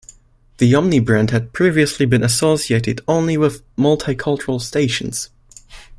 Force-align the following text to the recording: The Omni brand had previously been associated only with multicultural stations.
The 0.57 0.73
Omni 0.73 0.99
brand 1.01 1.29
had 1.29 1.53
previously 1.53 2.07
been 2.07 2.23
associated 2.23 3.01
only 3.07 3.37
with 3.37 3.61
multicultural 3.75 4.59
stations. 4.59 5.29